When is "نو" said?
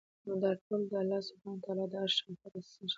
0.25-0.33